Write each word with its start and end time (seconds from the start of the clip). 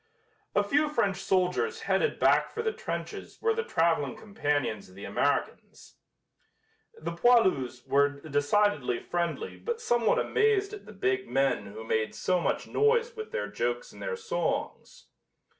A 0.55 0.63
few 0.63 0.89
French 0.89 1.17
soldiers 1.17 1.81
headed 1.81 2.17
back 2.17 2.49
for 2.49 2.63
the 2.63 2.73
trenches 2.73 3.37
were 3.39 3.53
the 3.53 3.63
traveling 3.63 4.15
companions 4.15 4.89
of 4.89 4.95
the 4.95 5.05
Americans. 5.05 5.97
The 6.99 7.11
poilus 7.11 7.85
were 7.85 8.09
decidedly 8.21 8.99
friendly 8.99 9.57
but 9.57 9.79
somewhat 9.79 10.17
amazed 10.17 10.73
at 10.73 10.87
the 10.87 10.91
big 10.91 11.29
men 11.29 11.67
who 11.67 11.83
made 11.83 12.15
so 12.15 12.39
much 12.39 12.65
noise 12.65 13.15
with 13.15 13.31
their 13.31 13.47
jokes 13.47 13.91
and 13.91 14.01
their 14.01 14.15
songs. 14.15 15.05